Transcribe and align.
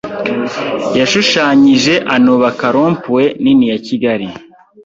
yashushanyije 0.99 1.93
anubaka 2.15 2.65
Rond-point 2.75 3.33
nini 3.43 3.65
ya 3.71 3.77
Kigali 3.87 4.27